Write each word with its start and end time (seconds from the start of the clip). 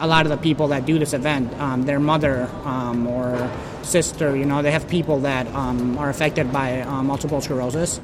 A 0.00 0.06
lot 0.06 0.26
of 0.26 0.30
the 0.30 0.36
people 0.38 0.68
that 0.68 0.86
do 0.86 0.98
this 0.98 1.12
event, 1.12 1.52
um, 1.60 1.84
their 1.84 2.00
mother 2.00 2.50
um, 2.64 3.06
or 3.06 3.50
sister, 3.82 4.34
you 4.36 4.44
know, 4.44 4.62
they 4.62 4.70
have 4.70 4.88
people 4.88 5.20
that 5.20 5.46
um, 5.54 5.96
are 5.98 6.10
affected 6.10 6.52
by 6.52 6.80
uh, 6.80 7.02
multiple 7.02 7.40
sclerosis. 7.40 8.00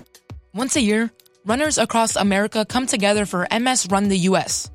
Once 0.54 0.77
a 0.77 0.80
year, 0.80 1.11
runners 1.45 1.79
across 1.79 2.17
America 2.17 2.64
come 2.64 2.87
together 2.87 3.27
for 3.27 3.46
MS 3.51 3.88
Run 3.90 4.09
the 4.09 4.19
US. 4.30 4.71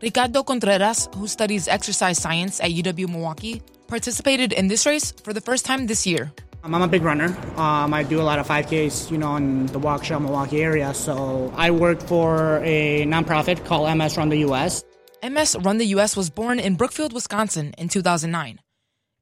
Ricardo 0.00 0.42
Contreras, 0.42 1.08
who 1.14 1.26
studies 1.26 1.68
exercise 1.68 2.18
science 2.18 2.60
at 2.60 2.70
UW 2.70 3.08
Milwaukee, 3.08 3.62
participated 3.88 4.52
in 4.52 4.68
this 4.68 4.86
race 4.86 5.12
for 5.12 5.32
the 5.32 5.40
first 5.40 5.64
time 5.64 5.86
this 5.86 6.06
year. 6.06 6.32
Um, 6.62 6.74
I'm 6.74 6.82
a 6.82 6.88
big 6.88 7.02
runner. 7.02 7.36
Um, 7.56 7.92
I 7.92 8.02
do 8.02 8.20
a 8.20 8.24
lot 8.24 8.38
of 8.38 8.46
5Ks, 8.48 9.10
you 9.10 9.18
know, 9.18 9.36
in 9.36 9.66
the 9.66 9.78
Waukesha, 9.78 10.20
Milwaukee 10.20 10.62
area. 10.62 10.94
So 10.94 11.52
I 11.56 11.70
work 11.70 12.00
for 12.02 12.60
a 12.64 13.04
nonprofit 13.04 13.64
called 13.66 13.94
MS 13.96 14.16
Run 14.16 14.30
the 14.30 14.38
US. 14.48 14.82
MS 15.24 15.56
Run 15.58 15.78
the 15.78 15.86
US 15.96 16.18
was 16.18 16.28
born 16.28 16.58
in 16.58 16.74
Brookfield, 16.74 17.14
Wisconsin 17.14 17.72
in 17.78 17.88
2009. 17.88 18.60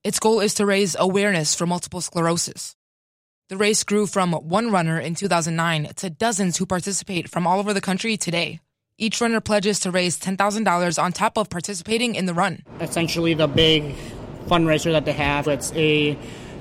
Its 0.03 0.19
goal 0.19 0.41
is 0.41 0.55
to 0.55 0.67
raise 0.67 0.97
awareness 0.99 1.55
for 1.55 1.65
multiple 1.65 2.01
sclerosis. 2.01 2.75
The 3.49 3.57
race 3.57 3.85
grew 3.85 4.09
from 4.09 4.33
one 4.33 4.73
runner 4.73 4.99
in 4.99 5.15
2009 5.15 5.95
to 5.99 6.11
dozens 6.11 6.57
who 6.57 6.67
participate 6.67 7.29
from 7.29 7.47
all 7.47 7.61
over 7.61 7.73
the 7.73 7.81
country 7.81 8.17
today. 8.17 8.59
Each 8.99 9.21
runner 9.21 9.41
pledges 9.41 9.79
to 9.81 9.93
raise 9.93 10.19
$10,000 10.19 11.01
on 11.01 11.13
top 11.13 11.39
of 11.39 11.49
participating 11.49 12.17
in 12.17 12.27
the 12.27 12.35
run. 12.35 12.65
Essentially, 12.81 13.35
the 13.35 13.47
big 13.47 13.95
fundraiser 14.47 14.91
that 14.91 15.05
they 15.05 15.13
have, 15.13 15.47
it's 15.47 15.71
a 15.77 16.15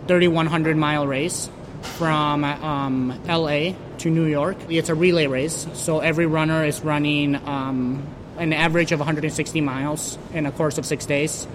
3,100 0.06 0.78
mile 0.78 1.08
race 1.08 1.50
from 1.82 2.44
um, 2.44 3.20
LA 3.26 3.74
to 3.98 4.12
New 4.12 4.26
York. 4.26 4.58
It's 4.70 4.90
a 4.90 4.96
relay 4.96 5.26
race, 5.26 5.66
so 5.74 6.00
every 6.00 6.28
runner 6.28 6.64
is 6.64 6.82
running 6.82 7.36
um, 7.48 8.08
an 8.42 8.54
average 8.54 8.92
of 8.92 9.00
160 9.00 9.62
miles 9.62 10.18
in 10.34 10.48
a 10.48 10.52
course 10.52 10.80
of 10.80 10.86
six 10.86 11.06
days, 11.06 11.48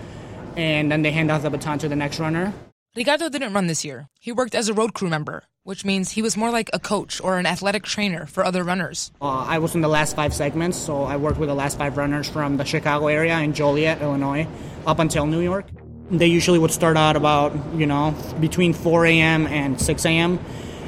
and 0.56 0.90
then 0.90 1.02
they 1.02 1.10
hand 1.10 1.32
off 1.32 1.42
the 1.42 1.50
baton 1.50 1.80
to 1.80 1.88
the 1.88 1.96
next 1.96 2.20
runner. 2.20 2.54
Ricardo 2.94 3.28
didn't 3.28 3.52
run 3.52 3.66
this 3.66 3.84
year. 3.84 4.08
He 4.20 4.30
worked 4.30 4.54
as 4.54 4.68
a 4.68 4.74
road 4.74 4.94
crew 4.94 5.10
member, 5.10 5.42
which 5.64 5.84
means 5.84 6.12
he 6.12 6.22
was 6.22 6.36
more 6.36 6.50
like 6.50 6.70
a 6.72 6.78
coach 6.78 7.20
or 7.20 7.38
an 7.38 7.44
athletic 7.44 7.82
trainer 7.82 8.24
for 8.24 8.44
other 8.44 8.62
runners. 8.62 9.10
Uh, 9.20 9.44
I 9.48 9.58
was 9.58 9.74
in 9.74 9.80
the 9.80 9.88
last 9.88 10.14
five 10.14 10.32
segments, 10.32 10.78
so 10.78 11.02
I 11.02 11.16
worked 11.16 11.38
with 11.38 11.48
the 11.48 11.54
last 11.54 11.76
five 11.76 11.96
runners 11.96 12.28
from 12.28 12.56
the 12.56 12.64
Chicago 12.64 13.08
area 13.08 13.34
and 13.34 13.54
Joliet, 13.54 14.00
Illinois, 14.00 14.46
up 14.86 15.00
until 15.00 15.26
New 15.26 15.40
York. 15.40 15.66
They 16.10 16.28
usually 16.28 16.60
would 16.60 16.70
start 16.70 16.96
out 16.96 17.16
about, 17.16 17.52
you 17.74 17.86
know, 17.86 18.14
between 18.38 18.72
4 18.72 19.06
a.m. 19.06 19.48
and 19.48 19.78
6 19.80 20.06
a.m. 20.06 20.38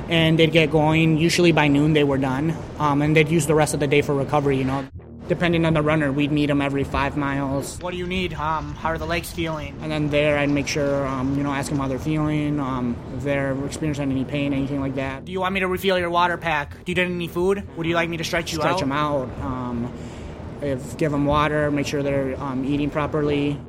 And 0.08 0.38
they'd 0.38 0.52
get 0.52 0.70
going. 0.70 1.18
Usually 1.18 1.50
by 1.50 1.66
noon 1.66 1.92
they 1.92 2.04
were 2.04 2.18
done. 2.18 2.56
Um, 2.78 3.02
and 3.02 3.16
they'd 3.16 3.28
use 3.28 3.46
the 3.46 3.56
rest 3.56 3.74
of 3.74 3.80
the 3.80 3.88
day 3.88 4.00
for 4.00 4.14
recovery, 4.14 4.56
you 4.56 4.64
know. 4.64 4.86
Depending 5.28 5.66
on 5.66 5.74
the 5.74 5.82
runner, 5.82 6.10
we'd 6.10 6.32
meet 6.32 6.46
them 6.46 6.62
every 6.62 6.84
five 6.84 7.16
miles. 7.16 7.78
What 7.80 7.90
do 7.90 7.98
you 7.98 8.06
need? 8.06 8.32
Um, 8.32 8.74
how 8.74 8.88
are 8.88 8.98
the 8.98 9.06
legs 9.06 9.30
feeling? 9.30 9.78
And 9.82 9.92
then 9.92 10.08
there, 10.08 10.38
I'd 10.38 10.48
make 10.48 10.66
sure, 10.66 11.06
um, 11.06 11.36
you 11.36 11.42
know, 11.42 11.52
ask 11.52 11.68
them 11.68 11.78
how 11.78 11.86
they're 11.86 11.98
feeling, 11.98 12.58
um, 12.58 12.96
if 13.16 13.24
they're 13.24 13.52
experiencing 13.66 14.10
any 14.10 14.24
pain, 14.24 14.54
anything 14.54 14.80
like 14.80 14.94
that. 14.94 15.26
Do 15.26 15.32
you 15.32 15.40
want 15.40 15.52
me 15.52 15.60
to 15.60 15.68
refill 15.68 15.98
your 15.98 16.10
water 16.10 16.38
pack? 16.38 16.82
Do 16.84 16.92
you 16.92 16.96
need 16.96 17.12
any 17.12 17.28
food? 17.28 17.68
Would 17.76 17.86
you 17.86 17.94
like 17.94 18.08
me 18.08 18.16
to 18.16 18.24
stretch 18.24 18.52
you 18.52 18.58
Stretch 18.58 18.72
out? 18.72 18.78
Stretch 18.78 18.88
them 18.88 18.92
out. 18.92 19.28
Um, 19.40 19.92
if 20.62 20.96
give 20.96 21.12
them 21.12 21.26
water, 21.26 21.70
make 21.70 21.86
sure 21.86 22.02
they're 22.02 22.40
um, 22.40 22.64
eating 22.64 22.90
properly. 22.90 23.60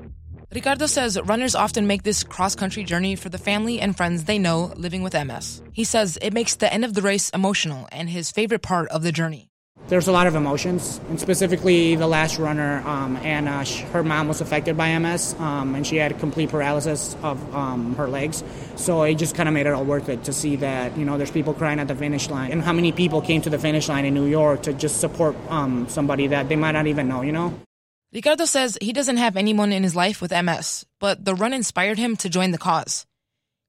Ricardo 0.51 0.87
says 0.87 1.19
runners 1.25 1.53
often 1.53 1.85
make 1.85 2.01
this 2.03 2.23
cross 2.23 2.55
country 2.55 2.83
journey 2.83 3.15
for 3.15 3.29
the 3.29 3.37
family 3.37 3.79
and 3.79 3.95
friends 3.95 4.23
they 4.23 4.39
know 4.39 4.73
living 4.77 5.03
with 5.03 5.13
MS. 5.13 5.61
He 5.73 5.83
says 5.83 6.17
it 6.21 6.33
makes 6.33 6.55
the 6.55 6.73
end 6.73 6.85
of 6.85 6.95
the 6.95 7.03
race 7.03 7.29
emotional 7.29 7.87
and 7.91 8.09
his 8.09 8.31
favorite 8.31 8.63
part 8.63 8.89
of 8.89 9.03
the 9.03 9.11
journey. 9.11 9.48
There's 9.89 10.07
a 10.07 10.11
lot 10.11 10.27
of 10.27 10.35
emotions, 10.35 11.01
and 11.09 11.19
specifically 11.19 11.95
the 11.95 12.05
last 12.05 12.37
runner, 12.37 12.83
um, 12.87 13.17
Anna. 13.17 13.65
sh- 13.65 13.81
Her 13.91 14.03
mom 14.03 14.27
was 14.27 14.39
affected 14.39 14.77
by 14.77 14.89
MS, 14.99 15.33
um, 15.39 15.73
and 15.73 15.85
she 15.85 15.95
had 15.95 16.19
complete 16.19 16.49
paralysis 16.51 17.17
of 17.23 17.37
um, 17.55 17.95
her 17.95 18.07
legs. 18.07 18.43
So 18.75 19.01
it 19.01 19.15
just 19.15 19.33
kind 19.33 19.49
of 19.49 19.53
made 19.55 19.65
it 19.65 19.73
all 19.73 19.83
worth 19.83 20.07
it 20.07 20.25
to 20.25 20.31
see 20.31 20.57
that 20.57 20.95
you 20.95 21.05
know 21.05 21.17
there's 21.17 21.31
people 21.31 21.55
crying 21.55 21.79
at 21.79 21.87
the 21.87 21.95
finish 21.95 22.29
line, 22.29 22.51
and 22.51 22.61
how 22.61 22.71
many 22.71 22.91
people 22.91 23.19
came 23.19 23.41
to 23.41 23.49
the 23.49 23.57
finish 23.57 23.89
line 23.89 24.05
in 24.05 24.13
New 24.13 24.27
York 24.27 24.61
to 24.63 24.73
just 24.73 24.99
support 24.99 25.35
um, 25.49 25.89
somebody 25.89 26.27
that 26.27 26.49
they 26.49 26.55
might 26.55 26.73
not 26.73 26.85
even 26.85 27.07
know. 27.07 27.23
You 27.23 27.31
know. 27.31 27.59
Ricardo 28.13 28.45
says 28.45 28.77
he 28.79 28.93
doesn't 28.93 29.17
have 29.17 29.37
anyone 29.37 29.71
in 29.73 29.81
his 29.81 29.95
life 29.95 30.21
with 30.21 30.31
MS, 30.31 30.85
but 30.99 31.25
the 31.25 31.33
run 31.33 31.51
inspired 31.51 31.97
him 31.97 32.15
to 32.17 32.29
join 32.29 32.51
the 32.51 32.57
cause. 32.59 33.07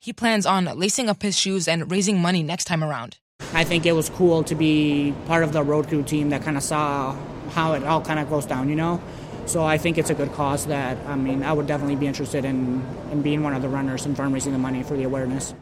He 0.01 0.13
plans 0.13 0.45
on 0.45 0.67
lacing 0.79 1.09
up 1.09 1.23
his 1.23 1.39
shoes 1.39 1.67
and 1.67 1.91
raising 1.91 2.19
money 2.19 2.43
next 2.43 2.67
time 2.67 2.85
around. 2.85 3.17
I 3.53 3.65
think 3.65 3.87
it 3.87 3.93
was 3.93 4.09
cool 4.11 4.45
to 4.45 4.55
be 4.55 5.15
part 5.27 5.43
of 5.43 5.53
the 5.53 5.63
road 5.63 5.89
crew 5.89 6.03
team 6.03 6.31
that 6.31 6.43
kind 6.43 6.57
of 6.57 6.63
saw 6.63 7.17
how 7.51 7.73
it 7.73 7.85
all 7.85 8.01
kind 8.01 8.21
of 8.21 8.29
goes 8.31 8.47
down, 8.47 8.69
you 8.69 8.77
know. 8.77 9.01
So 9.47 9.65
I 9.65 9.79
think 9.79 9.99
it's 9.99 10.11
a 10.11 10.15
good 10.15 10.33
cause 10.33 10.67
that 10.67 10.97
I 11.07 11.17
mean 11.17 11.43
I 11.43 11.53
would 11.53 11.67
definitely 11.67 11.97
be 11.97 12.07
interested 12.07 12.45
in, 12.45 12.85
in 13.11 13.23
being 13.23 13.43
one 13.43 13.55
of 13.55 13.63
the 13.63 13.69
runners 13.69 14.07
and 14.07 14.17
fundraising 14.17 14.53
the 14.53 14.59
money 14.59 14.83
for 14.83 14.97
the 14.97 15.03
awareness. 15.03 15.55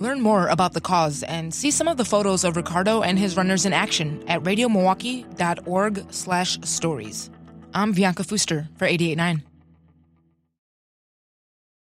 Learn 0.00 0.20
more 0.20 0.48
about 0.48 0.72
the 0.72 0.80
cause 0.80 1.22
and 1.22 1.54
see 1.54 1.70
some 1.70 1.86
of 1.86 1.96
the 1.96 2.04
photos 2.04 2.42
of 2.42 2.56
Ricardo 2.56 3.02
and 3.02 3.16
his 3.16 3.36
runners 3.36 3.64
in 3.64 3.72
action 3.72 4.24
at 4.26 4.42
radiomilwaukee.org 4.42 6.12
slash 6.12 6.58
stories. 6.62 7.30
I'm 7.72 7.92
Bianca 7.92 8.24
Fuster 8.24 8.66
for 8.76 8.86
889. 8.86 9.44